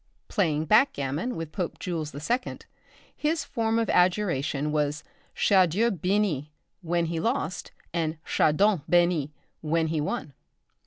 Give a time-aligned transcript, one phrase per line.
[0.29, 2.57] Playing backgammon with Pope Jules II.,
[3.15, 5.03] his form of adjuration was
[5.35, 6.47] Chardieu bénit!
[6.81, 9.29] when he lost, and Chardon bénit!
[9.61, 10.33] when he won.